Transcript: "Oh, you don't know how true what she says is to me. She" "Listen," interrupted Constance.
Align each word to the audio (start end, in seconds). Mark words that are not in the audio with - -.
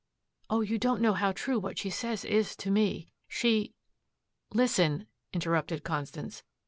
"Oh, 0.49 0.61
you 0.61 0.79
don't 0.79 0.99
know 0.99 1.13
how 1.13 1.31
true 1.31 1.59
what 1.59 1.77
she 1.77 1.91
says 1.91 2.25
is 2.25 2.55
to 2.55 2.71
me. 2.71 3.11
She" 3.27 3.75
"Listen," 4.51 5.05
interrupted 5.31 5.83
Constance. 5.83 6.41